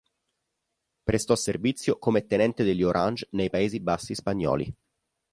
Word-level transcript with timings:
Prestò 1.03 1.35
servizio 1.35 1.99
come 1.99 2.25
tenente 2.25 2.63
degli 2.63 2.81
Orange 2.81 3.27
nei 3.33 3.51
Paesi 3.51 3.79
Bassi 3.79 4.15
spagnoli. 4.15 4.75